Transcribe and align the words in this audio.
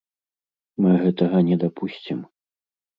Мы 0.85 0.95
гэтага 1.05 1.37
не 1.53 1.61
дапусцім! 1.67 2.29